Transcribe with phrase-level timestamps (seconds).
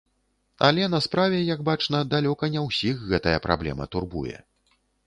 [0.67, 4.37] Але на справе, як бачна, далёка не ўсіх гэтая праблема турбуе.